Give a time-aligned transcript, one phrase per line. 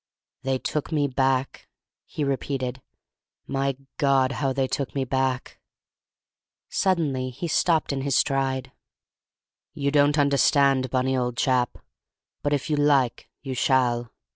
[0.41, 1.67] "They took me back,"
[2.07, 2.81] he repeated.
[3.45, 5.59] "My God, how they took me back!"
[6.69, 8.71] Suddenly he stopped in his stride.
[9.75, 11.77] "You don't understand, Bunny, old chap;
[12.41, 14.11] but if you like you shall.